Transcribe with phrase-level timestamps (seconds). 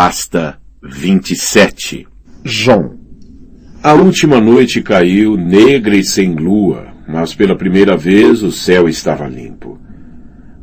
[0.00, 2.06] Pasta 27
[2.44, 2.94] João.
[3.82, 9.26] A última noite caiu negra e sem lua, mas pela primeira vez o céu estava
[9.26, 9.76] limpo.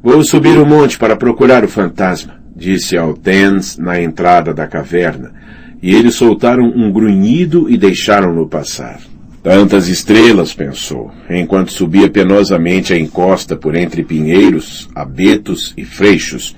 [0.01, 5.33] Vou subir o monte para procurar o fantasma, disse ao Tens na entrada da caverna,
[5.83, 9.01] e eles soltaram um grunhido e deixaram-no passar.
[9.43, 16.55] Tantas estrelas, pensou, enquanto subia penosamente a encosta por entre pinheiros, abetos e freixos,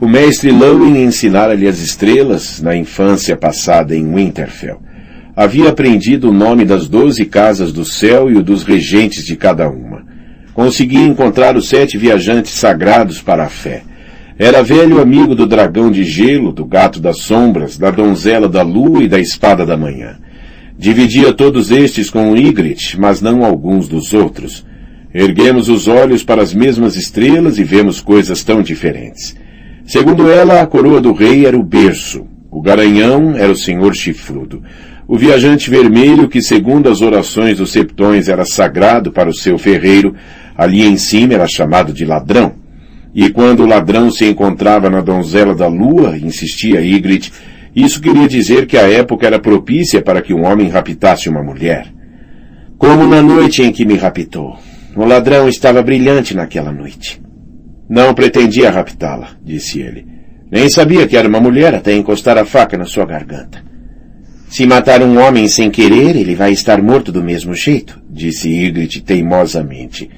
[0.00, 4.80] o mestre Lowin ensinara-lhe as estrelas na infância passada em Winterfell.
[5.34, 9.68] Havia aprendido o nome das doze casas do céu e o dos regentes de cada
[9.68, 10.04] uma.
[10.54, 13.82] Conseguia encontrar os sete viajantes sagrados para a fé.
[14.38, 19.02] Era velho amigo do dragão de gelo, do gato das sombras, da donzela da lua
[19.02, 20.16] e da espada da manhã.
[20.78, 24.64] Dividia todos estes com Ygritte, mas não alguns dos outros.
[25.12, 29.34] Erguemos os olhos para as mesmas estrelas e vemos coisas tão diferentes.
[29.88, 32.26] Segundo ela, a coroa do rei era o berço.
[32.50, 34.62] O garanhão era o senhor chifrudo.
[35.08, 40.14] O viajante vermelho, que segundo as orações dos septões era sagrado para o seu ferreiro,
[40.54, 42.52] ali em cima era chamado de ladrão.
[43.14, 47.32] E quando o ladrão se encontrava na donzela da lua, insistia Ygritte,
[47.74, 51.86] isso queria dizer que a época era propícia para que um homem raptasse uma mulher.
[52.76, 54.58] Como na noite em que me raptou.
[54.94, 57.26] O ladrão estava brilhante naquela noite.
[57.88, 60.06] Não pretendia raptá-la, disse ele.
[60.50, 63.62] Nem sabia que era uma mulher até encostar a faca na sua garganta.
[64.48, 69.02] Se matar um homem sem querer, ele vai estar morto do mesmo jeito, disse Ygritte
[69.02, 70.10] teimosamente.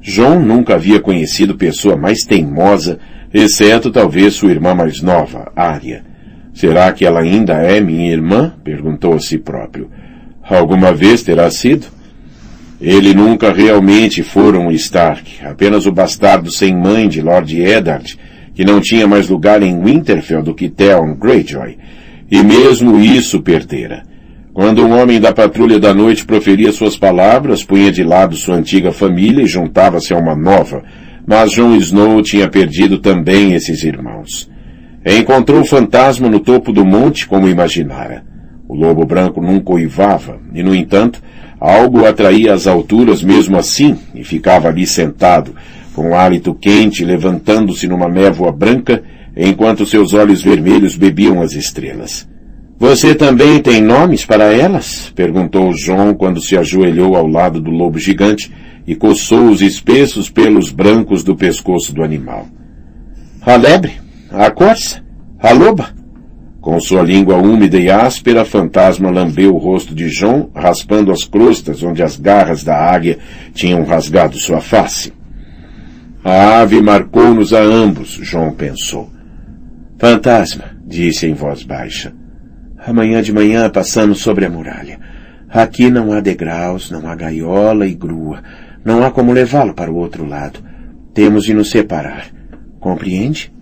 [0.00, 2.98] João nunca havia conhecido pessoa mais teimosa,
[3.32, 6.04] exceto talvez sua irmã mais nova, Arya.
[6.52, 8.54] Será que ela ainda é minha irmã?
[8.62, 9.90] perguntou a si próprio.
[10.42, 11.86] Alguma vez terá sido?
[12.80, 18.18] Ele nunca realmente fora um Stark, apenas o bastardo sem mãe de Lord Eddard,
[18.54, 21.76] que não tinha mais lugar em Winterfell do que Theon Greyjoy.
[22.30, 24.02] E mesmo isso perdera.
[24.52, 28.92] Quando um homem da patrulha da noite proferia suas palavras, punha de lado sua antiga
[28.92, 30.84] família e juntava-se a uma nova,
[31.26, 34.48] mas Jon Snow tinha perdido também esses irmãos.
[35.04, 38.24] Encontrou o fantasma no topo do monte como imaginara.
[38.68, 41.20] O lobo branco nunca uivava, e no entanto,
[41.66, 45.54] Algo atraía às alturas mesmo assim, e ficava ali sentado,
[45.94, 49.02] com o hálito quente levantando-se numa névoa branca,
[49.34, 52.28] enquanto seus olhos vermelhos bebiam as estrelas.
[52.78, 55.10] Você também tem nomes para elas?
[55.16, 58.52] perguntou João quando se ajoelhou ao lado do lobo gigante
[58.86, 62.46] e coçou os espessos pelos brancos do pescoço do animal.
[63.40, 63.92] A lebre?
[64.30, 65.02] A corça?
[65.40, 65.94] A loba?
[66.64, 71.22] Com sua língua úmida e áspera, a fantasma lambeu o rosto de John, raspando as
[71.22, 73.18] crostas onde as garras da águia
[73.52, 75.12] tinham rasgado sua face.
[76.24, 79.10] A ave marcou-nos a ambos, John pensou.
[79.98, 82.14] Fantasma, disse em voz baixa.
[82.78, 84.98] Amanhã de manhã passamos sobre a muralha.
[85.50, 88.42] Aqui não há degraus, não há gaiola e grua.
[88.82, 90.60] Não há como levá-lo para o outro lado.
[91.12, 92.28] Temos de nos separar.
[92.80, 93.53] Compreende?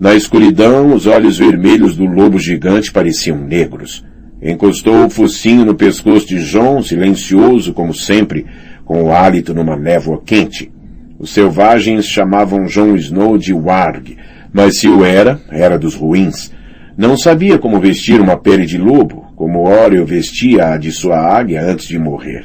[0.00, 4.04] Na escuridão, os olhos vermelhos do lobo gigante pareciam negros.
[4.40, 8.46] Encostou o focinho no pescoço de John, silencioso como sempre,
[8.84, 10.70] com o hálito numa névoa quente.
[11.18, 14.16] Os selvagens chamavam Jon Snow de Warg,
[14.52, 16.52] mas se o era, era dos ruins.
[16.96, 21.60] Não sabia como vestir uma pele de lobo, como Oreo vestia a de sua águia
[21.60, 22.44] antes de morrer.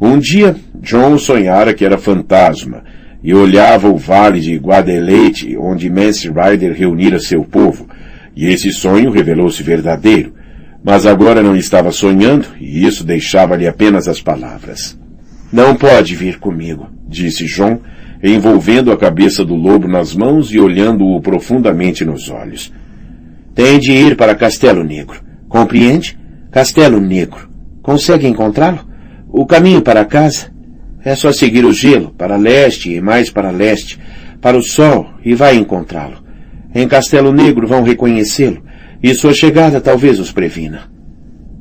[0.00, 2.84] Um dia, John sonhara que era fantasma,
[3.22, 7.88] e olhava o vale de Guadeleite, onde Mance Rider reunira seu povo,
[8.34, 10.34] e esse sonho revelou-se verdadeiro.
[10.84, 14.98] Mas agora não estava sonhando, e isso deixava-lhe apenas as palavras.
[15.52, 17.80] Não pode vir comigo, disse John,
[18.22, 22.72] envolvendo a cabeça do lobo nas mãos e olhando-o profundamente nos olhos.
[23.54, 25.20] Tem de ir para Castelo Negro.
[25.48, 26.18] Compreende?
[26.50, 27.48] Castelo Negro.
[27.82, 28.86] Consegue encontrá-lo?
[29.28, 30.52] O caminho para casa?
[31.04, 33.98] É só seguir o gelo, para leste e mais para leste,
[34.40, 36.22] para o sol, e vai encontrá-lo.
[36.74, 38.62] Em Castelo Negro vão reconhecê-lo,
[39.02, 40.90] e sua chegada talvez os previna.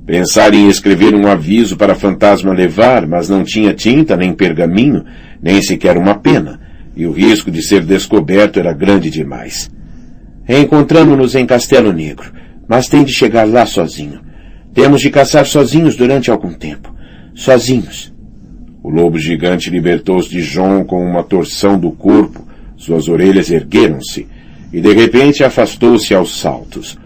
[0.06, 5.04] Pensar em escrever um aviso para fantasma levar, mas não tinha tinta nem pergaminho,
[5.42, 6.60] nem sequer uma pena,
[6.96, 9.70] e o risco de ser descoberto era grande demais.
[10.48, 12.32] Encontramos-nos em Castelo Negro,
[12.68, 14.22] mas tem de chegar lá sozinho.
[14.74, 16.94] Temos de caçar sozinhos durante algum tempo.
[17.36, 18.14] Sozinhos.
[18.88, 22.48] O lobo gigante libertou-se de John com uma torção do corpo,
[22.78, 24.26] suas orelhas ergueram-se,
[24.72, 26.98] e de repente afastou-se aos saltos.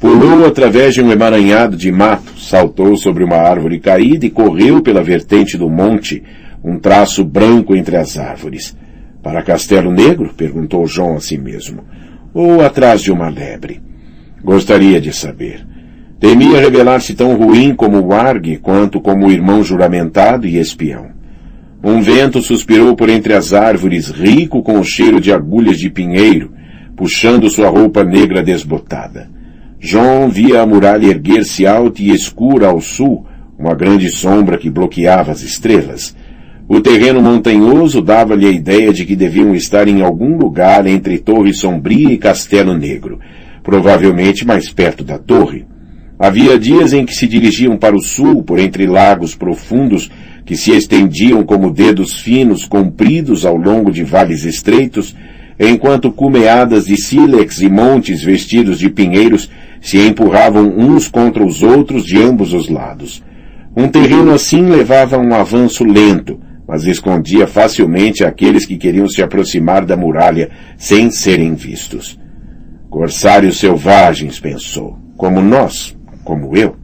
[0.00, 5.00] Pulou através de um emaranhado de mato, saltou sobre uma árvore caída e correu pela
[5.00, 6.24] vertente do monte,
[6.64, 8.76] um traço branco entre as árvores.
[9.22, 10.34] Para Castelo Negro?
[10.36, 11.84] perguntou João a si mesmo.
[12.34, 13.80] Ou atrás de uma lebre?
[14.42, 15.64] Gostaria de saber.
[16.18, 21.16] Temia revelar-se tão ruim como o Arg quanto como o irmão juramentado e espião.
[21.82, 26.52] Um vento suspirou por entre as árvores, rico com o cheiro de agulhas de pinheiro,
[26.96, 29.30] puxando sua roupa negra desbotada.
[29.80, 33.24] John via a muralha erguer-se alta e escura ao sul,
[33.56, 36.16] uma grande sombra que bloqueava as estrelas.
[36.68, 41.54] O terreno montanhoso dava-lhe a ideia de que deviam estar em algum lugar entre Torre
[41.54, 43.20] Sombria e Castelo Negro,
[43.62, 45.64] provavelmente mais perto da torre.
[46.18, 50.10] Havia dias em que se dirigiam para o sul, por entre lagos profundos
[50.44, 55.14] que se estendiam como dedos finos compridos ao longo de vales estreitos,
[55.60, 59.50] enquanto cumeadas de sílex e montes vestidos de pinheiros
[59.80, 63.22] se empurravam uns contra os outros de ambos os lados.
[63.76, 69.84] Um terreno assim levava um avanço lento, mas escondia facilmente aqueles que queriam se aproximar
[69.84, 72.18] da muralha sem serem vistos.
[72.90, 75.97] Corsários selvagens, pensou, como nós,
[76.28, 76.76] como eu.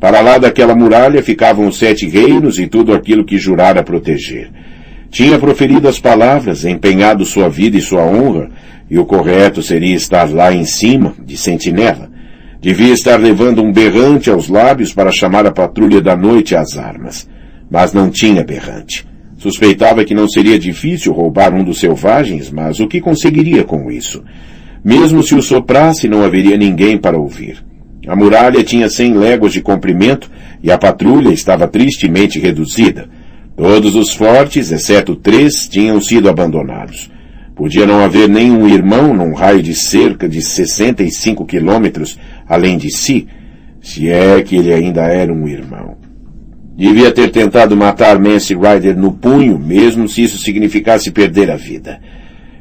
[0.00, 4.50] Para lá daquela muralha ficavam os sete reinos e tudo aquilo que jurara proteger.
[5.10, 8.48] Tinha proferido as palavras, empenhado sua vida e sua honra,
[8.90, 12.08] e o correto seria estar lá em cima, de sentinela.
[12.58, 17.28] Devia estar levando um berrante aos lábios para chamar a patrulha da noite às armas.
[17.70, 19.06] Mas não tinha berrante.
[19.36, 24.24] Suspeitava que não seria difícil roubar um dos selvagens, mas o que conseguiria com isso?
[24.82, 27.68] Mesmo se o soprasse, não haveria ninguém para ouvir.
[28.08, 30.30] A muralha tinha cem léguas de comprimento
[30.62, 33.06] e a patrulha estava tristemente reduzida.
[33.54, 37.10] Todos os fortes, exceto três, tinham sido abandonados.
[37.54, 42.18] Podia não haver nenhum irmão num raio de cerca de 65 quilômetros
[42.48, 43.28] além de si,
[43.82, 45.98] se é que ele ainda era um irmão.
[46.74, 52.00] Devia ter tentado matar Mance Ryder no punho, mesmo se isso significasse perder a vida.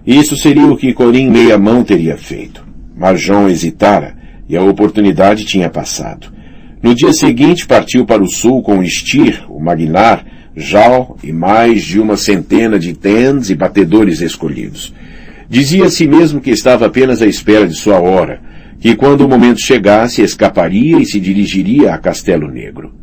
[0.05, 2.65] Isso seria o que Corin Meia Mão teria feito.
[2.97, 4.16] Mas João hesitara
[4.47, 6.31] e a oportunidade tinha passado.
[6.81, 11.99] No dia seguinte partiu para o sul com Stir, o Magnar, Jal e mais de
[11.99, 14.93] uma centena de tens e batedores escolhidos.
[15.49, 18.41] Dizia a si mesmo que estava apenas à espera de sua hora,
[18.79, 22.93] que quando o momento chegasse escaparia e se dirigiria a Castelo Negro.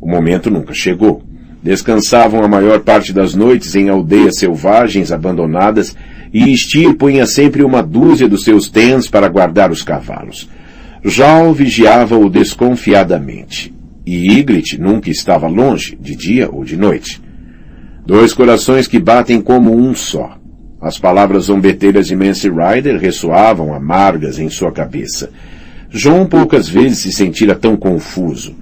[0.00, 1.22] O momento nunca chegou.
[1.62, 5.96] Descansavam a maior parte das noites em aldeias selvagens abandonadas
[6.32, 10.48] e Stir punha sempre uma dúzia dos seus tens para guardar os cavalos.
[11.04, 13.74] Jal vigiava-o desconfiadamente,
[14.06, 17.20] e Ygritte nunca estava longe, de dia ou de noite.
[18.06, 20.38] Dois corações que batem como um só.
[20.80, 25.30] As palavras zombeteiras de Mance Rider ressoavam amargas em sua cabeça.
[25.90, 28.54] João poucas vezes se sentira tão confuso.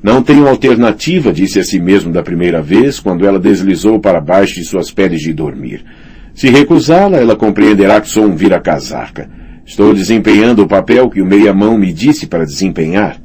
[0.00, 4.54] Não tenho alternativa, disse a si mesmo da primeira vez, quando ela deslizou para baixo
[4.54, 5.84] de suas peles de dormir.
[6.32, 9.28] Se recusá-la, ela compreenderá que sou um vira-casaca.
[9.68, 13.20] Estou desempenhando o papel que o meia-mão me disse para desempenhar.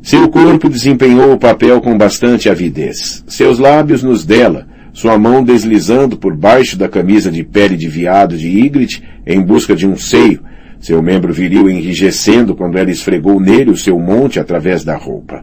[0.00, 3.24] Seu corpo desempenhou o papel com bastante avidez.
[3.26, 8.38] Seus lábios nos dela, sua mão deslizando por baixo da camisa de pele de viado
[8.38, 10.44] de Ygritte em busca de um seio,
[10.78, 15.42] seu membro viril enrijecendo quando ela esfregou nele o seu monte através da roupa.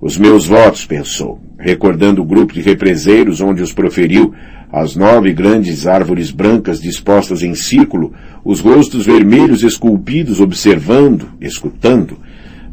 [0.00, 4.34] Os meus votos, pensou, recordando o grupo de represeiros onde os proferiu,
[4.76, 8.12] as nove grandes árvores brancas dispostas em círculo,
[8.44, 12.18] os rostos vermelhos esculpidos observando, escutando.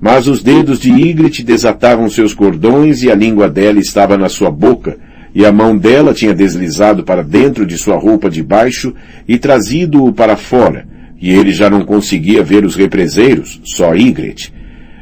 [0.02, 4.50] Mas os dedos de Ygritte desatavam seus cordões e a língua dela estava na sua
[4.50, 4.98] boca,
[5.34, 8.96] e a mão dela tinha deslizado para dentro de sua roupa de baixo
[9.28, 10.88] e trazido-o para fora,
[11.22, 14.52] e ele já não conseguia ver os represeiros, só Ygritte.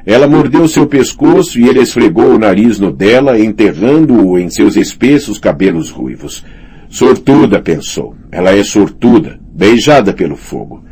[0.05, 5.37] Ela mordeu seu pescoço e ele esfregou o nariz no dela, enterrando-o em seus espessos
[5.37, 6.43] cabelos ruivos.
[6.89, 8.15] Sortuda, pensou.
[8.31, 10.83] Ela é sortuda, beijada pelo fogo.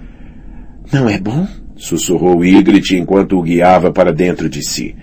[0.94, 1.48] Não é bom?
[1.76, 4.96] Sussurrou Ygritte enquanto o guiava para dentro de si.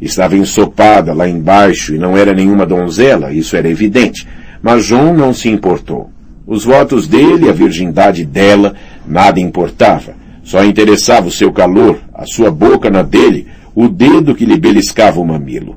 [0.00, 4.26] Estava ensopada lá embaixo e não era nenhuma donzela, isso era evidente.
[4.62, 6.10] Mas João não se importou.
[6.46, 8.74] Os votos dele, a virgindade dela,
[9.06, 10.14] nada importava.
[10.44, 15.20] Só interessava o seu calor, a sua boca na dele, o dedo que lhe beliscava
[15.20, 15.76] o mamilo.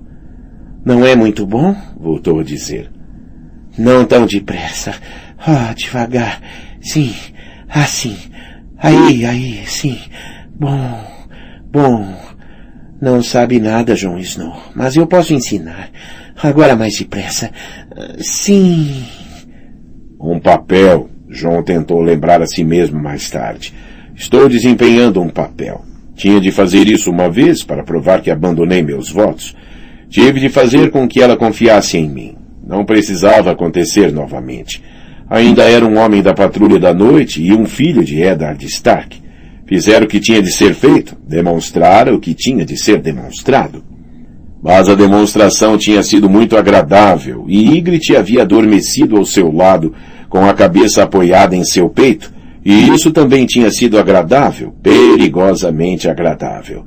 [0.86, 1.76] Não é muito bom?
[2.00, 2.99] voltou a dizer.
[3.78, 4.94] Não tão depressa.
[5.38, 6.42] Ah, devagar.
[6.82, 7.14] Sim,
[7.70, 8.18] assim.
[8.78, 9.98] Aí, aí, sim.
[10.60, 11.04] Bom,
[11.72, 12.16] bom.
[13.02, 15.90] Não sabe nada, João Snow, mas eu posso ensinar.
[16.42, 17.52] Agora mais depressa.
[18.20, 19.06] Sim.
[20.20, 21.10] Um papel.
[21.30, 23.74] João tentou lembrar a si mesmo mais tarde.
[24.16, 25.86] Estou desempenhando um papel.
[26.16, 29.56] Tinha de fazer isso uma vez para provar que abandonei meus votos.
[30.10, 32.39] Tive de fazer com que ela confiasse em mim.
[32.70, 34.84] Não precisava acontecer novamente.
[35.28, 39.20] Ainda era um homem da patrulha da noite e um filho de Eddard Stark.
[39.66, 43.84] Fizeram o que tinha de ser feito, demonstraram o que tinha de ser demonstrado.
[44.62, 49.96] Mas a demonstração tinha sido muito agradável e Ygritte havia adormecido ao seu lado,
[50.30, 52.32] com a cabeça apoiada em seu peito,
[52.64, 56.86] e isso também tinha sido agradável, perigosamente agradável.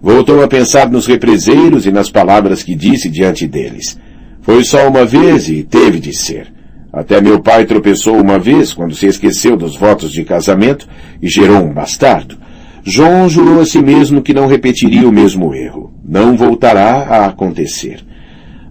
[0.00, 3.98] Voltou a pensar nos represeiros e nas palavras que disse diante deles.
[4.44, 6.52] Foi só uma vez e teve de ser.
[6.92, 10.86] Até meu pai tropeçou uma vez quando se esqueceu dos votos de casamento
[11.20, 12.36] e gerou um bastardo.
[12.84, 15.94] João jurou a si mesmo que não repetiria o mesmo erro.
[16.06, 18.04] Não voltará a acontecer.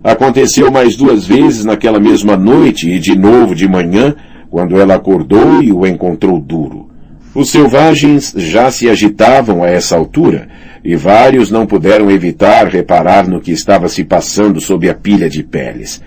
[0.04, 4.16] Aconteceu mais duas vezes naquela mesma noite e de novo de manhã,
[4.52, 6.93] quando ela acordou e o encontrou duro.
[7.36, 10.48] Os selvagens já se agitavam a essa altura,
[10.84, 15.42] e vários não puderam evitar reparar no que estava se passando sob a pilha de
[15.42, 16.02] peles.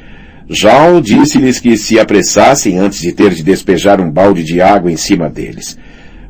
[0.48, 4.96] Jal disse-lhes que se apressassem antes de ter de despejar um balde de água em
[4.96, 5.76] cima deles.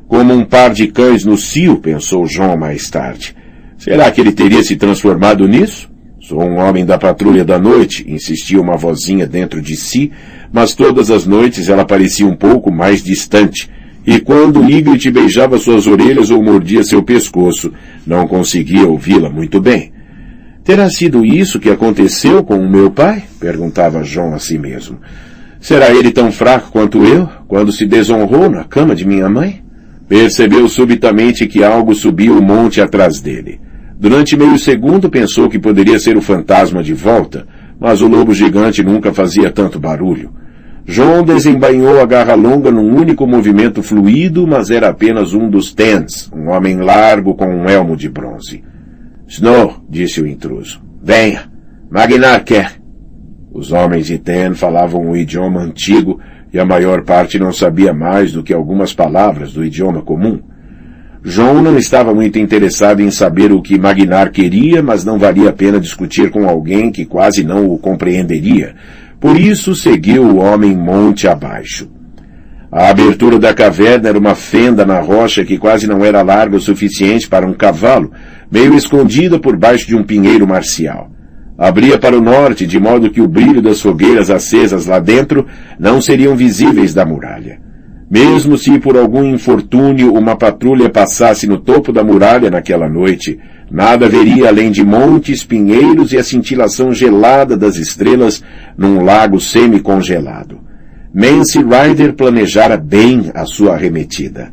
[0.09, 3.37] Como um par de cães no cio, pensou João mais tarde.
[3.77, 5.91] Será que ele teria se transformado nisso?
[6.21, 10.11] Sou um homem da patrulha da noite, insistia uma vozinha dentro de si,
[10.51, 13.69] mas todas as noites ela parecia um pouco mais distante,
[14.07, 17.73] e quando Ygritte beijava suas orelhas ou mordia seu pescoço,
[18.07, 19.93] não conseguia ouvi-la muito bem.
[20.63, 23.25] Terá sido isso que aconteceu com o meu pai?
[23.41, 25.01] perguntava João a si mesmo.
[25.61, 29.63] Será ele tão fraco quanto eu, quando se desonrou na cama de minha mãe?
[30.09, 33.61] Percebeu subitamente que algo subia o monte atrás dele.
[33.99, 37.47] Durante meio segundo pensou que poderia ser o fantasma de volta,
[37.81, 40.31] mas o lobo gigante nunca fazia tanto barulho.
[40.89, 46.31] João desembainhou a garra longa num único movimento fluido, mas era apenas um dos Tens,
[46.33, 48.63] um homem largo com um elmo de bronze.
[49.27, 50.81] Snow, disse o intruso.
[51.03, 51.51] Venha.
[51.91, 52.81] Magnar quer.
[53.53, 56.21] Os homens de Ten falavam um idioma antigo
[56.53, 60.41] e a maior parte não sabia mais do que algumas palavras do idioma comum.
[61.23, 65.53] João não estava muito interessado em saber o que Magnar queria, mas não valia a
[65.53, 68.77] pena discutir com alguém que quase não o compreenderia,
[69.27, 71.91] por isso seguiu o homem monte abaixo.
[72.71, 76.61] A abertura da caverna era uma fenda na rocha que quase não era larga o
[76.61, 78.13] suficiente para um cavalo,
[78.49, 81.11] meio escondida por baixo de um pinheiro marcial.
[81.59, 85.45] Abria para o norte, de modo que o brilho das fogueiras acesas lá dentro
[85.77, 87.59] não seriam visíveis da muralha.
[88.09, 93.37] Mesmo se por algum infortúnio uma patrulha passasse no topo da muralha naquela noite,
[93.71, 98.43] Nada veria além de montes, pinheiros e a cintilação gelada das estrelas
[98.77, 100.61] num lago semi-congelado.
[101.13, 104.53] Mance Ryder planejara bem a sua arremetida.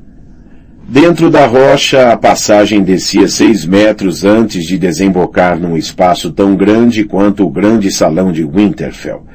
[0.88, 7.04] Dentro da rocha, a passagem descia seis metros antes de desembocar num espaço tão grande
[7.04, 9.26] quanto o grande salão de Winterfell.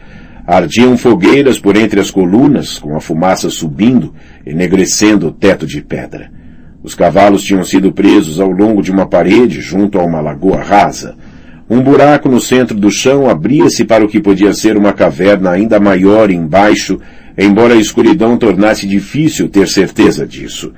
[0.47, 4.15] Ardiam fogueiras por entre as colunas, com a fumaça subindo,
[4.47, 6.31] enegrecendo o teto de pedra.
[6.83, 11.17] Os cavalos tinham sido presos ao longo de uma parede junto a uma lagoa rasa.
[11.69, 15.81] Um buraco no centro do chão abria-se para o que podia ser uma caverna ainda
[15.81, 16.99] maior embaixo,
[17.37, 20.73] embora a escuridão tornasse difícil ter certeza disso.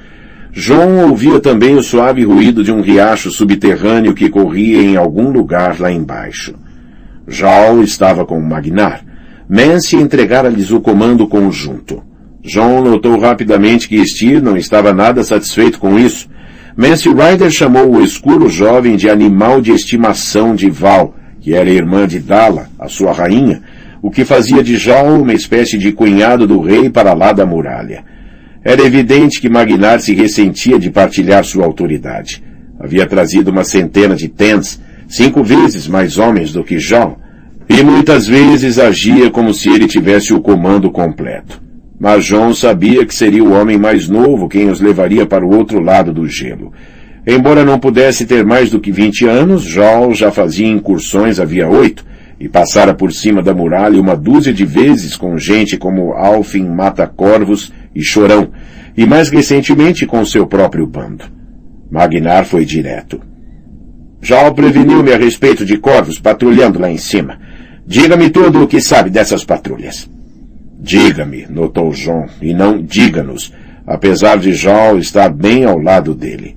[0.52, 5.78] João ouvia também o suave ruído de um riacho subterrâneo que corria em algum lugar
[5.78, 6.54] lá embaixo.
[7.28, 9.04] Jal estava com Magnar.
[9.48, 12.02] Mance entregara-lhes o comando conjunto.
[12.42, 16.28] John notou rapidamente que Steer não estava nada satisfeito com isso.
[16.76, 22.06] Mance Ryder chamou o escuro jovem de animal de estimação de Val, que era irmã
[22.06, 23.62] de Dala, a sua rainha,
[24.02, 28.02] o que fazia de Jal uma espécie de cunhado do rei para lá da muralha.
[28.64, 32.42] Era evidente que Magnar se ressentia de partilhar sua autoridade.
[32.78, 37.18] Havia trazido uma centena de tens, cinco vezes mais homens do que Jal,
[37.68, 41.69] e muitas vezes agia como se ele tivesse o comando completo.
[42.00, 45.78] Mas John sabia que seria o homem mais novo quem os levaria para o outro
[45.80, 46.72] lado do gelo.
[47.26, 52.02] Embora não pudesse ter mais do que vinte anos, John já fazia incursões havia oito
[52.40, 57.70] e passara por cima da muralha uma dúzia de vezes com gente como Alfin Mata-Corvos
[57.94, 58.50] e Chorão,
[58.96, 61.24] e mais recentemente com seu próprio bando.
[61.90, 63.20] Magnar foi direto.
[64.22, 67.38] Jal preveniu-me a respeito de corvos patrulhando lá em cima.
[67.86, 70.08] Diga-me tudo o que sabe dessas patrulhas.
[70.82, 73.52] Diga-me, notou João, e não diga-nos,
[73.86, 76.56] apesar de João estar bem ao lado dele.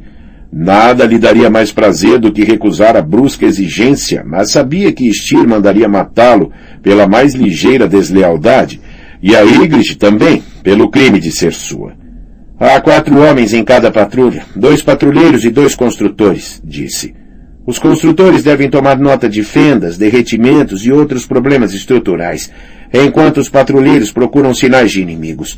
[0.51, 5.45] Nada lhe daria mais prazer do que recusar a brusca exigência, mas sabia que Styr
[5.47, 6.51] mandaria matá-lo
[6.81, 8.79] pela mais ligeira deslealdade,
[9.21, 11.93] e a Ygritte também, pelo crime de ser sua.
[12.59, 17.13] Há quatro homens em cada patrulha, dois patrulheiros e dois construtores, disse.
[17.65, 22.49] Os construtores devem tomar nota de fendas, derretimentos e outros problemas estruturais
[23.01, 25.57] enquanto os patrulheiros procuram sinais de inimigos.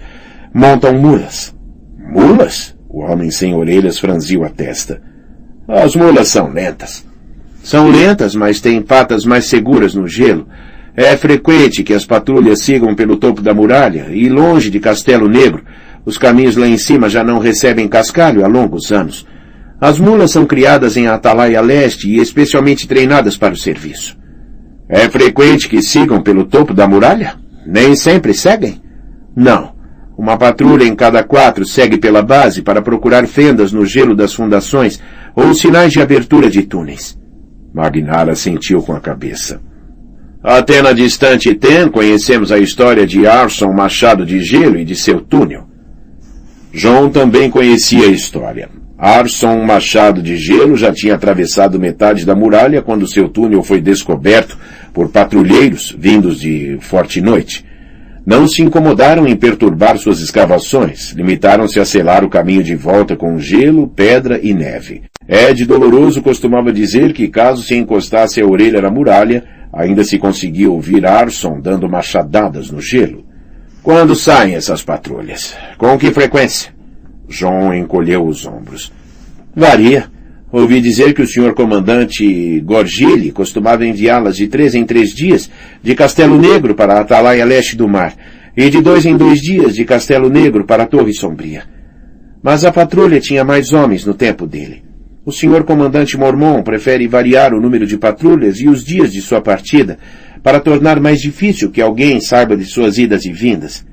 [0.54, 1.54] Montam mulas.
[1.98, 2.76] Mulas?
[2.90, 5.02] O homem sem orelhas franziu a testa.
[5.68, 7.06] As mulas são lentas.
[7.62, 10.48] São lentas, mas têm patas mais seguras no gelo.
[10.96, 15.64] É frequente que as patrulhas sigam pelo topo da muralha e longe de Castelo Negro.
[16.06, 19.26] Os caminhos lá em cima já não recebem cascalho há longos anos.
[19.82, 24.16] As mulas são criadas em Atalaia Leste e especialmente treinadas para o serviço.
[24.88, 27.36] É frequente que sigam pelo topo da muralha?
[27.66, 28.82] Nem sempre seguem?
[29.36, 29.74] Não.
[30.18, 35.02] Uma patrulha em cada quatro segue pela base para procurar fendas no gelo das fundações
[35.36, 37.18] ou sinais de abertura de túneis.
[37.74, 39.60] Magnara sentiu com a cabeça.
[40.42, 45.20] Até na distante Ten conhecemos a história de Arson Machado de Gelo e de seu
[45.20, 45.68] túnel.
[46.72, 48.70] John também conhecia a história.
[48.98, 54.58] Arson Machado de Gelo já tinha atravessado metade da muralha quando seu túnel foi descoberto
[54.94, 57.66] por patrulheiros vindos de Forte Noite.
[58.26, 63.38] Não se incomodaram em perturbar suas escavações, limitaram-se a selar o caminho de volta com
[63.38, 65.04] gelo, pedra e neve.
[65.28, 70.72] Ed Doloroso costumava dizer que caso se encostasse a orelha na muralha, ainda se conseguia
[70.72, 73.26] ouvir Arson dando machadadas no gelo.
[73.84, 75.56] Quando saem essas patrulhas?
[75.78, 76.75] Com que frequência?
[77.30, 78.92] John encolheu os ombros.
[79.56, 80.14] Varia.
[80.52, 85.50] Ouvi dizer que o senhor comandante Gorgili costumava enviá-las de três em três dias
[85.84, 88.16] de Castelo Negro para a Atalaia Leste do Mar
[88.56, 91.64] e de dois em dois dias de Castelo Negro para a Torre Sombria.
[92.42, 94.84] Mas a patrulha tinha mais homens no tempo dele.
[95.26, 99.42] O senhor comandante Mormon prefere variar o número de patrulhas e os dias de sua
[99.42, 99.98] partida
[100.44, 103.84] para tornar mais difícil que alguém saiba de suas idas e vindas.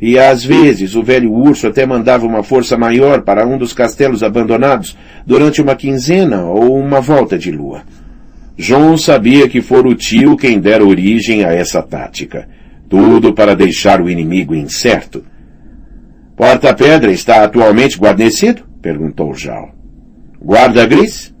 [0.00, 4.22] E às vezes o velho urso até mandava uma força maior para um dos castelos
[4.22, 7.82] abandonados durante uma quinzena ou uma volta de lua.
[8.56, 12.48] John sabia que fora o tio quem dera origem a essa tática.
[12.88, 15.22] Tudo para deixar o inimigo incerto.
[16.34, 18.62] Porta-pedra está atualmente guarnecido?
[18.80, 19.74] perguntou Jal.
[20.40, 21.34] Guarda Gris?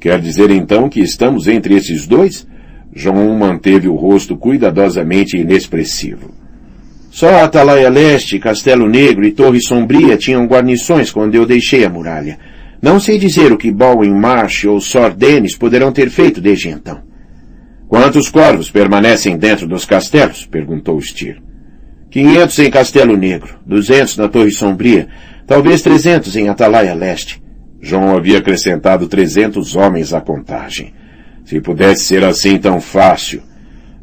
[0.00, 2.46] Quer dizer então que estamos entre esses dois?
[2.92, 6.41] João manteve o rosto cuidadosamente inexpressivo.
[7.12, 12.38] Só Atalaia Leste, Castelo Negro e Torre Sombria tinham guarnições quando eu deixei a muralha.
[12.80, 17.02] Não sei dizer o que Bowen Marsh ou Sor Dennis poderão ter feito desde então.
[17.86, 20.46] Quantos corvos permanecem dentro dos castelos?
[20.46, 21.36] perguntou Steer.
[22.10, 25.06] Quinhentos em Castelo Negro, duzentos na Torre Sombria,
[25.46, 27.42] talvez trezentos em Atalaia Leste.
[27.78, 30.94] João havia acrescentado trezentos homens à contagem.
[31.44, 33.42] Se pudesse ser assim tão fácil.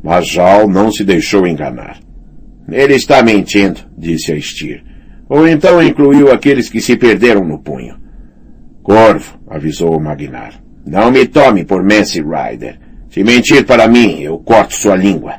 [0.04, 1.98] Mas Jal não se deixou enganar.
[2.76, 4.84] Ele está mentindo, disse a Steer.
[5.28, 7.98] Ou então incluiu aqueles que se perderam no punho.
[8.82, 10.62] Corvo, avisou o Magnar.
[10.86, 12.80] Não me tome por Mance Rider.
[13.10, 15.36] Se mentir para mim, eu corto sua língua.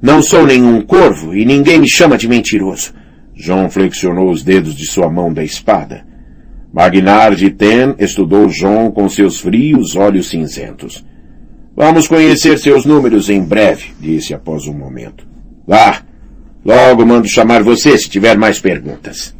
[0.00, 2.94] Não sou nenhum corvo e ninguém me chama de mentiroso.
[3.34, 6.06] João flexionou os dedos de sua mão da espada.
[6.72, 11.04] Magnar de Ten estudou John com seus frios olhos cinzentos.
[11.76, 15.26] Vamos conhecer seus números em breve, disse após um momento.
[15.66, 16.02] Vá.
[16.64, 19.34] Logo mando chamar você se tiver mais perguntas.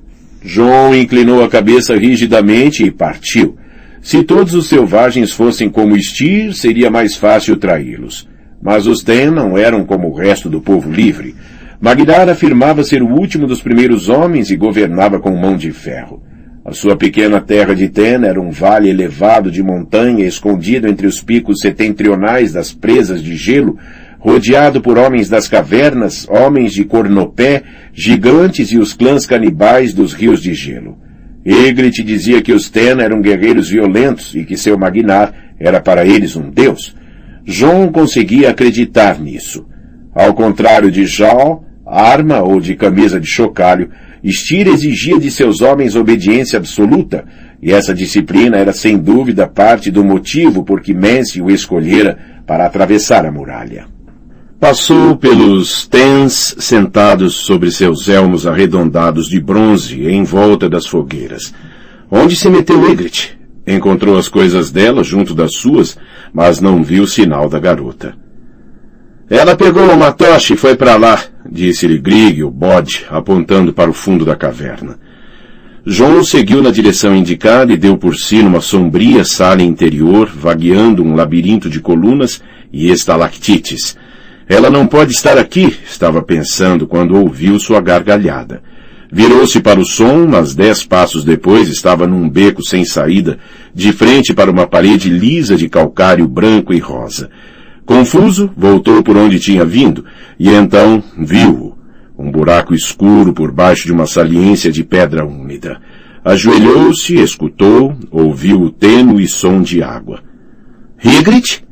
[0.45, 3.57] John inclinou a cabeça rigidamente e partiu.
[4.03, 8.29] Se todos os selvagens fossem como Steer, seria mais fácil traí-los.
[8.63, 11.35] Mas os Ten não eram como o resto do povo livre.
[11.81, 16.23] Magnar afirmava ser o último dos primeiros homens e governava com mão de ferro.
[16.65, 21.23] A sua pequena terra de Ten era um vale elevado de montanha escondido entre os
[21.23, 23.79] picos setentrionais das presas de gelo,
[24.25, 30.41] rodeado por homens das cavernas, homens de cornopé, gigantes e os clãs canibais dos rios
[30.41, 30.97] de gelo.
[31.45, 36.37] Egrit dizia que os Ten eram guerreiros violentos e que seu Magnar era para eles
[36.37, 36.97] um deus.
[37.45, 39.67] John conseguia acreditar nisso.
[40.15, 43.91] Ao contrário de Jal, arma ou de camisa de chocalho,
[44.25, 47.27] Estir exigia de seus homens obediência absoluta,
[47.61, 52.65] e essa disciplina era sem dúvida parte do motivo por que Mance o escolhera para
[52.65, 53.94] atravessar a muralha.
[54.61, 61.53] Passou pelos tens sentados sobre seus elmos arredondados de bronze em volta das fogueiras.
[62.11, 63.37] Onde se meteu Egret?
[63.67, 65.99] Encontrou as coisas dela junto das suas,
[66.33, 68.15] mas não viu sinal da garota.
[69.29, 73.95] Ela pegou uma tocha e foi para lá, disse-lhe Grig, o bode, apontando para o
[73.95, 74.99] fundo da caverna.
[75.87, 81.15] João seguiu na direção indicada e deu por si numa sombria sala interior, vagueando um
[81.15, 83.97] labirinto de colunas e estalactites.
[84.49, 88.63] Ela não pode estar aqui, estava pensando quando ouviu sua gargalhada.
[89.11, 93.39] Virou-se para o som, mas dez passos depois estava num beco sem saída,
[93.75, 97.31] de frente para uma parede lisa de calcário branco e rosa.
[97.87, 100.05] Confuso, voltou por onde tinha vindo,
[100.39, 101.79] e então viu-o.
[102.19, 105.81] Um buraco escuro por baixo de uma saliência de pedra úmida.
[106.25, 110.23] Ajoelhou-se, escutou, ouviu o tênue som de água.
[111.03, 111.65] Higrit?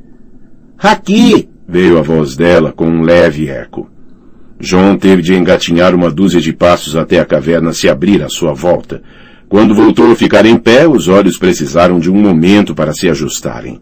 [0.79, 1.52] Aqui!
[1.73, 3.89] Veio a voz dela com um leve eco.
[4.61, 8.53] John teve de engatinhar uma dúzia de passos até a caverna se abrir à sua
[8.53, 9.03] volta.
[9.49, 13.81] Quando voltou a ficar em pé, os olhos precisaram de um momento para se ajustarem.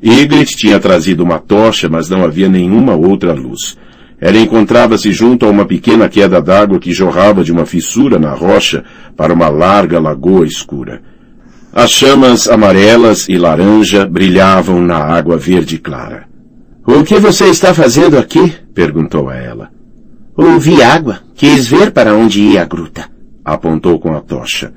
[0.00, 3.76] Ygritte tinha trazido uma tocha, mas não havia nenhuma outra luz.
[4.20, 8.84] Ela encontrava-se junto a uma pequena queda d'água que jorrava de uma fissura na rocha
[9.16, 11.02] para uma larga lagoa escura.
[11.72, 16.32] As chamas amarelas e laranja brilhavam na água verde clara.
[16.86, 18.52] O que você está fazendo aqui?
[18.74, 19.70] perguntou a ela.
[20.36, 21.20] Ouvi água.
[21.34, 23.08] Quis ver para onde ia a gruta.
[23.42, 24.72] Apontou com a tocha.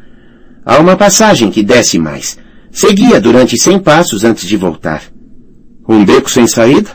[0.66, 2.38] Há uma passagem que desce mais.
[2.72, 5.04] Seguia durante cem passos antes de voltar.
[5.88, 6.92] Um beco sem saída?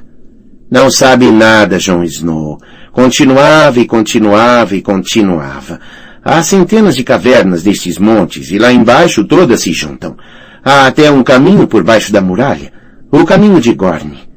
[0.71, 2.59] Não sabe nada, Jon Snow.
[2.91, 5.79] Continuava e continuava e continuava.
[6.25, 10.17] Há centenas de cavernas destes montes e lá embaixo todas se juntam.
[10.65, 12.73] Há até um caminho por baixo da muralha.
[13.11, 14.32] O caminho de Gorne.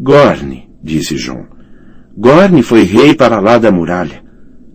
[0.00, 1.44] Gorne, disse Jon.
[2.16, 4.22] Gorne foi rei para lá da muralha.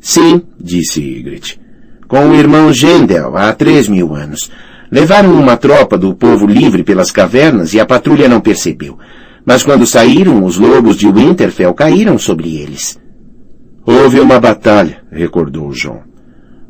[0.01, 1.61] Sim, disse Ygritte.
[2.09, 4.51] Com o irmão Gendel, há três mil anos.
[4.91, 8.99] Levaram uma tropa do povo livre pelas cavernas e a patrulha não percebeu.
[9.45, 12.99] Mas quando saíram, os lobos de Winterfell caíram sobre eles.
[13.85, 16.01] Houve uma batalha, recordou John.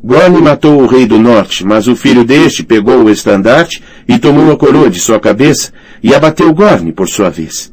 [0.04, 4.52] Gorne matou o rei do norte, mas o filho deste pegou o estandarte e tomou
[4.52, 5.72] a coroa de sua cabeça
[6.04, 7.73] e abateu Gorne por sua vez.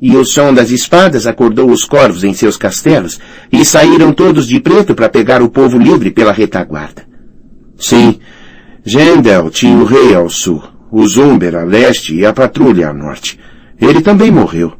[0.00, 3.20] E o som das espadas acordou os corvos em seus castelos
[3.52, 7.02] e saíram todos de preto para pegar o povo livre pela retaguarda.
[7.76, 8.18] Sim,
[8.84, 13.38] Gendel tinha o rei ao sul, o Zumber a leste e a patrulha a norte.
[13.78, 14.72] Ele também morreu.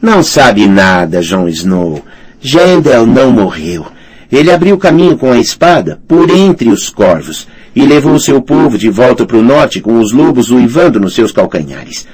[0.00, 2.02] Não sabe nada, Jon Snow.
[2.40, 3.86] Gendel não morreu.
[4.32, 8.88] Ele abriu caminho com a espada por entre os corvos e levou seu povo de
[8.88, 12.06] volta para o norte com os lobos uivando nos seus calcanhares.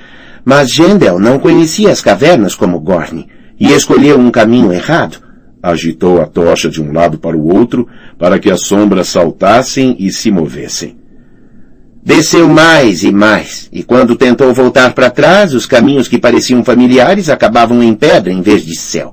[0.48, 3.26] Mas Gendel não conhecia as cavernas como Gorne
[3.58, 5.18] e escolheu um caminho errado.
[5.60, 10.12] Agitou a tocha de um lado para o outro para que as sombras saltassem e
[10.12, 10.96] se movessem.
[12.00, 17.28] Desceu mais e mais, e quando tentou voltar para trás, os caminhos que pareciam familiares
[17.28, 19.12] acabavam em pedra em vez de céu.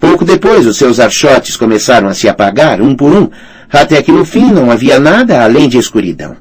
[0.00, 3.28] Pouco depois, os seus archotes começaram a se apagar, um por um,
[3.70, 6.34] até que no fim não havia nada além de escuridão.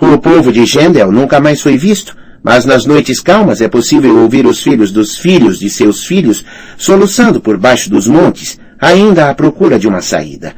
[0.00, 4.46] O povo de Gendel nunca mais foi visto, mas nas noites calmas é possível ouvir
[4.46, 6.44] os filhos dos filhos de seus filhos
[6.76, 10.54] soluçando por baixo dos montes, ainda à procura de uma saída.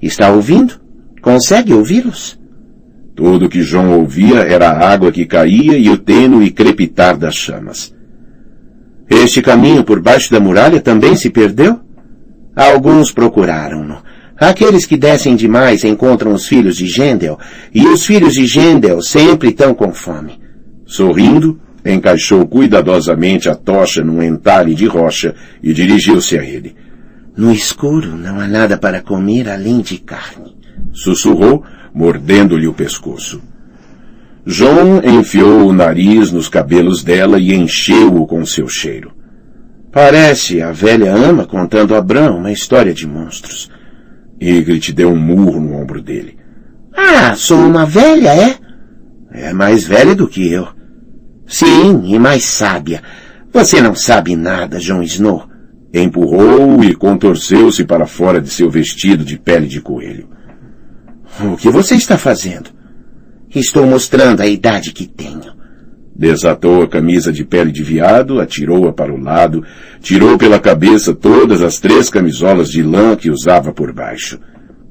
[0.00, 0.74] Está ouvindo?
[1.20, 2.38] Consegue ouvi-los?
[3.14, 7.94] Tudo que João ouvia era a água que caía e o tênue crepitar das chamas.
[9.08, 11.80] Este caminho por baixo da muralha também se perdeu?
[12.56, 14.02] Alguns procuraram-no.
[14.36, 17.38] Aqueles que descem demais encontram os filhos de Gendel,
[17.72, 20.41] e os filhos de Gendel sempre estão com fome.
[20.92, 26.76] Sorrindo, encaixou cuidadosamente a tocha num entalhe de rocha e dirigiu-se a ele.
[27.34, 30.54] No escuro não há nada para comer além de carne.
[30.92, 33.40] Sussurrou, mordendo-lhe o pescoço.
[34.44, 39.12] João enfiou o nariz nos cabelos dela e encheu-o com seu cheiro.
[39.90, 43.70] Parece a velha ama contando a Bran uma história de monstros.
[44.38, 46.36] Ygritte deu um murro no ombro dele.
[46.94, 48.56] Ah, sou uma velha, é?
[49.34, 50.68] É mais velha do que eu.
[51.52, 53.02] Sim, e mais sábia.
[53.52, 55.46] Você não sabe nada, Jon Snow.
[55.92, 60.30] Empurrou-o e contorceu-se para fora de seu vestido de pele de coelho.
[61.44, 62.70] O que você está fazendo?
[63.54, 65.52] Estou mostrando a idade que tenho.
[66.16, 69.62] Desatou a camisa de pele de viado, atirou-a para o lado,
[70.00, 74.40] tirou pela cabeça todas as três camisolas de lã que usava por baixo.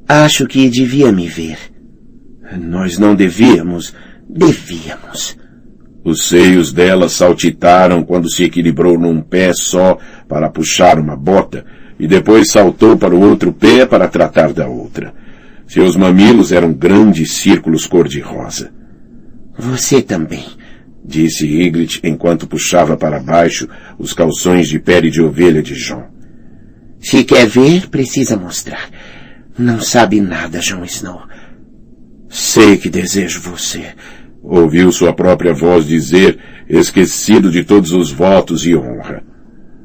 [0.08, 1.58] Acho que devia me ver.
[2.56, 3.96] Nós não devíamos.
[4.30, 5.41] Devíamos.
[6.04, 11.64] Os seios dela saltitaram quando se equilibrou num pé só para puxar uma bota
[12.00, 15.14] e depois saltou para o outro pé para tratar da outra.
[15.68, 18.72] Seus mamilos eram grandes círculos cor-de-rosa.
[19.58, 20.44] Você também,
[21.06, 26.06] disse Ygritte enquanto puxava para baixo os calções de pele de ovelha de John.
[27.00, 28.90] Se quer ver, precisa mostrar.
[29.58, 31.22] Não sabe nada, Jon Snow.
[32.30, 33.94] Sei que desejo você,
[34.44, 39.24] ouviu sua própria voz dizer, esquecido de todos os votos e honra.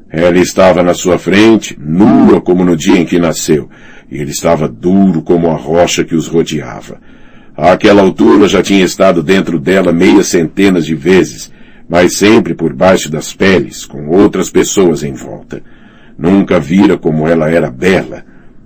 [0.09, 3.69] Ela estava na sua frente, nua como no dia em que nasceu,
[4.09, 6.99] e ele estava duro como a rocha que os rodeava.
[7.55, 11.51] Àquela altura já tinha estado dentro dela meia centenas de vezes,
[11.89, 15.61] mas sempre por baixo das peles, com outras pessoas em volta.
[16.17, 18.23] Nunca vira como ela era bela.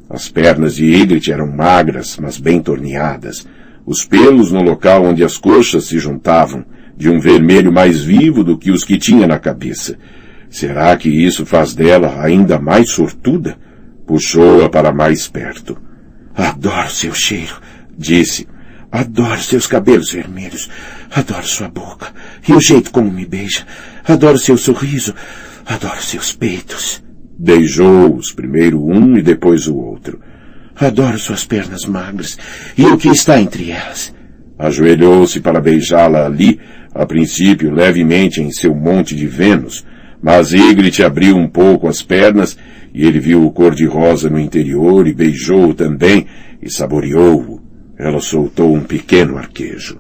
[0.10, 3.48] As pernas de Ygritte eram magras, mas bem torneadas.
[3.92, 6.64] Os pelos no local onde as coxas se juntavam,
[6.96, 9.98] de um vermelho mais vivo do que os que tinha na cabeça.
[10.50, 13.58] Será que isso faz dela ainda mais sortuda?
[14.08, 15.78] Puxou-a para mais perto.
[16.34, 17.60] Adoro seu cheiro,
[17.98, 18.48] disse.
[18.90, 20.70] Adoro seus cabelos vermelhos.
[21.14, 22.14] Adoro sua boca.
[22.48, 23.66] E o jeito como me beija.
[24.06, 25.14] Adoro seu sorriso.
[25.66, 27.04] Adoro seus peitos.
[27.38, 30.22] Beijou-os, primeiro um e depois o outro.
[30.76, 32.38] Adoro suas pernas magras
[32.78, 34.14] e o que está entre elas.
[34.58, 36.60] Ajoelhou-se para beijá-la ali,
[36.94, 39.86] a princípio levemente em seu monte de Vênus,
[40.22, 42.58] mas Ygritte abriu um pouco as pernas
[42.94, 46.28] e ele viu o cor-de-rosa no interior e beijou-o também
[46.62, 47.62] e saboreou-o.
[47.98, 50.00] Ela soltou um pequeno arquejo.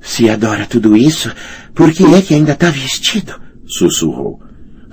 [0.00, 1.34] Se adora tudo isso,
[1.74, 3.34] por que é que ainda está vestido?
[3.66, 4.40] Sussurrou.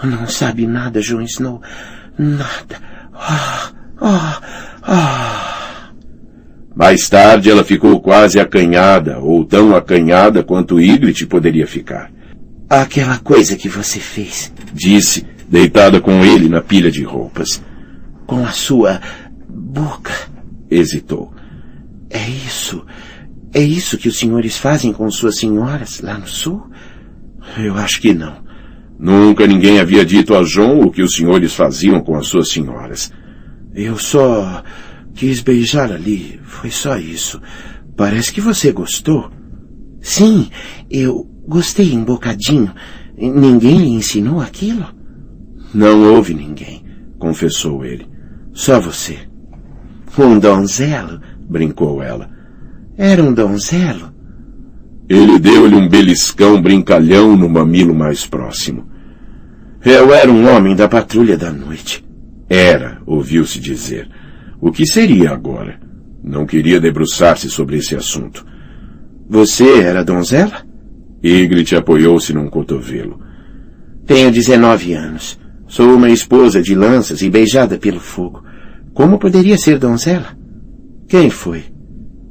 [0.04, 1.62] Não sabe nada, Jon Snow.
[2.18, 2.82] Nada.
[3.14, 4.42] Ah, ah,
[4.82, 5.92] ah.
[6.76, 12.12] Mais tarde ela ficou quase acanhada, ou tão acanhada quanto Ygritte poderia ficar.
[12.70, 14.52] Aquela coisa que você fez.
[14.74, 17.62] Disse, deitada com ele na pilha de roupas.
[18.26, 19.02] Com a sua
[19.50, 20.14] boca.
[20.70, 21.34] Hesitou.
[22.10, 22.86] É isso.
[23.54, 26.66] É isso que os senhores fazem com suas senhoras lá no sul?
[27.58, 28.38] Eu acho que não.
[28.98, 33.12] Nunca ninguém havia dito a João o que os senhores faziam com as suas senhoras.
[33.74, 34.64] Eu só
[35.14, 36.40] quis beijar ali.
[36.44, 37.42] Foi só isso.
[37.96, 39.32] Parece que você gostou.
[40.02, 40.50] Sim,
[40.90, 42.72] eu Gostei um bocadinho.
[43.18, 44.86] Ninguém lhe ensinou aquilo?
[45.74, 46.84] Não houve ninguém,
[47.18, 48.08] confessou ele.
[48.54, 49.18] Só você.
[50.18, 51.20] Um donzelo?
[51.50, 52.30] brincou ela.
[52.98, 54.14] Era um donzelo?
[55.10, 58.88] Ele deu-lhe um beliscão brincalhão no mamilo mais próximo.
[59.84, 62.06] Eu era um homem da patrulha da noite.
[62.54, 64.10] Era, ouviu-se dizer.
[64.60, 65.80] O que seria agora?
[66.22, 68.46] Não queria debruçar-se sobre esse assunto.
[69.30, 70.62] Você era donzela?
[71.24, 73.22] Ygritte apoiou-se num cotovelo.
[74.06, 75.40] Tenho 19 anos.
[75.66, 78.44] Sou uma esposa de lanças e beijada pelo fogo.
[78.94, 80.38] Como poderia ser donzela?
[81.08, 81.64] Quem foi?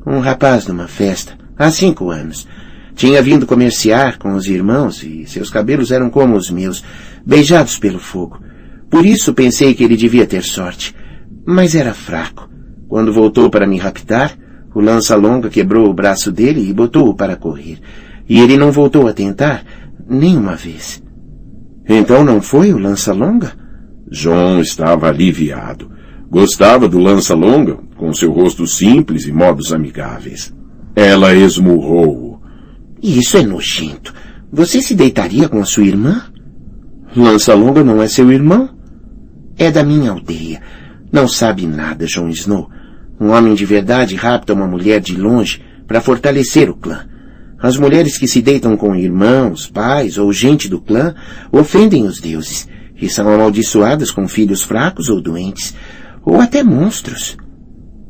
[0.06, 2.46] Um rapaz numa festa, há cinco anos.
[2.94, 6.85] Tinha vindo comerciar com os irmãos e seus cabelos eram como os meus,
[7.24, 8.49] beijados pelo fogo.
[8.90, 10.94] Por isso pensei que ele devia ter sorte.
[11.46, 12.50] Mas era fraco.
[12.88, 14.37] Quando voltou para me raptar,
[14.74, 17.79] o lança-longa quebrou o braço dele e botou-o para correr.
[18.29, 19.64] E ele não voltou a tentar,
[20.09, 21.00] nenhuma vez.
[21.88, 23.53] Então não foi o lança-longa?
[24.11, 25.90] John estava aliviado.
[26.29, 30.53] Gostava do lança-longa, com seu rosto simples e modos amigáveis.
[30.96, 32.40] Ela esmurrou-o.
[33.03, 34.12] Isso é nojento.
[34.53, 36.24] Você se deitaria com a sua irmã?
[37.16, 38.79] Lança-longa não é seu irmão?
[39.61, 40.62] É da minha aldeia.
[41.12, 42.70] Não sabe nada, Jon Snow.
[43.20, 47.07] Um homem de verdade rapta uma mulher de longe para fortalecer o clã.
[47.59, 51.14] As mulheres que se deitam com irmãos, pais ou gente do clã
[51.53, 55.77] ofendem os deuses e são amaldiçoadas com filhos fracos ou doentes,
[56.25, 57.37] ou até monstros.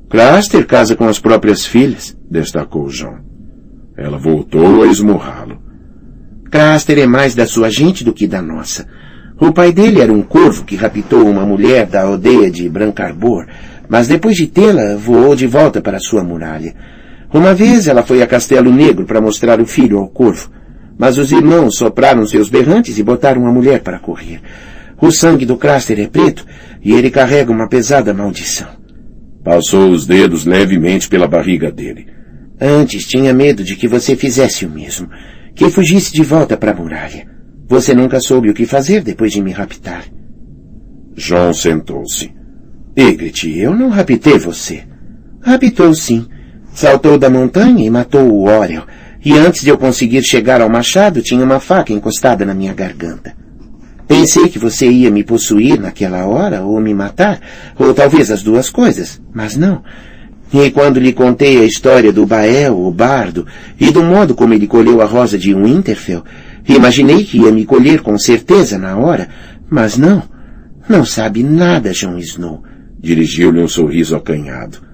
[0.08, 3.18] Craster casa com as próprias filhas, destacou João.
[3.96, 5.60] Ela voltou a esmurrá-lo.
[6.48, 8.86] Craster é mais da sua gente do que da nossa.
[9.40, 13.46] O pai dele era um corvo que raptou uma mulher da aldeia de Brancarbor,
[13.88, 16.74] mas depois de tê-la, voou de volta para sua muralha.
[17.32, 20.50] Uma vez ela foi a Castelo Negro para mostrar o filho ao corvo,
[20.98, 24.42] mas os irmãos sopraram seus berrantes e botaram a mulher para correr.
[25.00, 26.44] O sangue do Craster é preto
[26.84, 28.68] e ele carrega uma pesada maldição.
[29.42, 32.08] Passou os dedos levemente pela barriga dele.
[32.60, 35.08] Antes tinha medo de que você fizesse o mesmo,
[35.54, 37.39] que fugisse de volta para a muralha.
[37.70, 40.04] Você nunca soube o que fazer depois de me raptar.
[41.14, 42.34] John sentou-se.
[42.98, 44.82] Ygritte, eu não raptei você.
[45.40, 46.26] Raptou sim.
[46.74, 48.82] Saltou da montanha e matou o Orel,
[49.24, 53.36] e antes de eu conseguir chegar ao machado, tinha uma faca encostada na minha garganta.
[54.08, 57.40] Pensei que você ia me possuir naquela hora, ou me matar,
[57.78, 59.84] ou talvez as duas coisas, mas não.
[60.52, 63.46] E quando lhe contei a história do Bael, o bardo,
[63.78, 66.24] e do modo como ele colheu a rosa de Winterfell,
[66.68, 69.28] imaginei que ia me colher com certeza na hora,
[69.68, 70.22] mas não.
[70.88, 72.62] Não sabe nada, Jon Snow.
[72.98, 74.90] Dirigiu-lhe um sorriso acanhado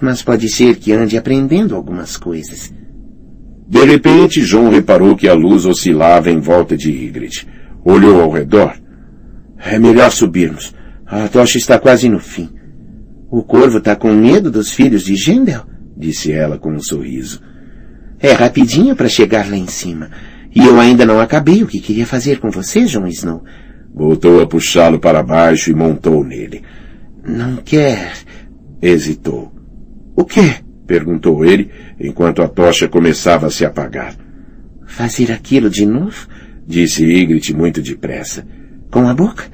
[0.00, 2.72] mas pode ser que ande aprendendo algumas coisas.
[3.68, 7.46] De repente, João reparou que a luz oscilava em volta de Ygritte.
[7.84, 8.74] Olhou ao redor.
[9.58, 10.74] É melhor subirmos.
[11.06, 12.48] A tocha está quase no fim.
[13.30, 15.64] O corvo está com medo dos filhos de Gendel,
[15.96, 17.42] disse ela com um sorriso.
[18.18, 20.10] É rapidinho para chegar lá em cima.
[20.58, 23.44] E eu ainda não acabei o que queria fazer com você, Jon Snow.
[23.94, 26.62] Voltou a puxá-lo para baixo e montou nele.
[27.24, 28.12] Não quer.
[28.82, 29.52] Hesitou.
[30.16, 30.56] O quê?
[30.84, 34.16] perguntou ele, enquanto a tocha começava a se apagar.
[34.84, 36.26] Fazer aquilo de novo?
[36.66, 38.44] Disse Ygritte muito depressa.
[38.90, 39.44] Com a boca?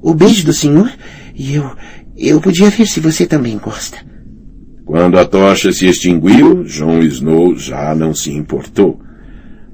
[0.00, 0.92] O beijo do senhor?
[1.34, 1.74] E eu...
[2.16, 3.98] eu podia ver se você também gosta.
[4.84, 9.00] Quando a tocha se extinguiu, Jon Snow já não se importou.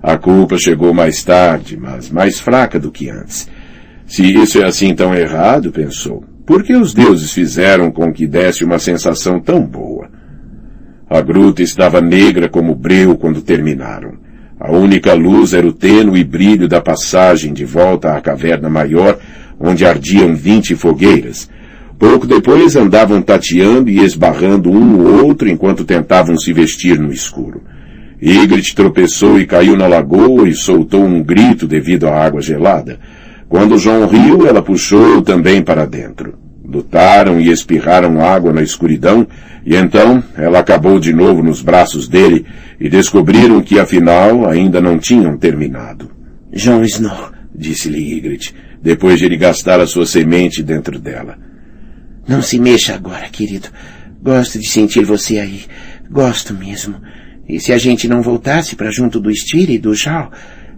[0.02, 3.48] A culpa chegou mais tarde, mas mais fraca do que antes.
[4.06, 8.64] Se isso é assim tão errado, pensou, por que os deuses fizeram com que desse
[8.64, 10.08] uma sensação tão boa?
[11.11, 14.12] A gruta estava negra como breu quando terminaram.
[14.61, 19.18] A única luz era o tênue brilho da passagem de volta à caverna maior,
[19.58, 21.50] onde ardiam vinte fogueiras.
[21.98, 27.62] Pouco depois andavam tateando e esbarrando um no outro enquanto tentavam se vestir no escuro.
[28.20, 32.98] Ygritte tropeçou e caiu na lagoa e soltou um grito devido à água gelada.
[33.48, 36.38] Quando João riu, ela puxou-o também para dentro.
[36.64, 39.26] Lutaram e espirraram água na escuridão,
[39.64, 42.44] e então ela acabou de novo nos braços dele,
[42.78, 46.11] e descobriram que afinal ainda não tinham terminado.
[46.52, 51.38] Jon Snow, disse-lhe Ygritte, depois de ele gastar a sua semente dentro dela.
[52.26, 53.68] Não se mexa agora, querido.
[54.22, 55.62] Gosto de sentir você aí.
[56.11, 56.96] Gosto mesmo.
[57.48, 60.30] E se a gente não voltasse para junto do Styr e do Jal?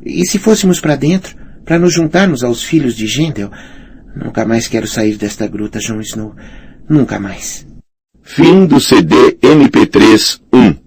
[0.05, 3.51] E se fôssemos para dentro, para nos juntarmos aos filhos de Gendel?
[4.15, 6.35] Nunca mais quero sair desta gruta, Jon Snow.
[6.89, 7.67] Nunca mais.
[8.23, 10.80] Fim do CD MP3 1